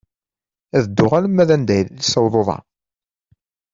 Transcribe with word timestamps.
Ad 0.77 0.83
dduɣ 0.87 1.11
alma 1.17 1.43
d 1.49 1.51
anda 1.55 1.73
yessaweḍ 1.77 2.33
uḍar. 2.41 2.63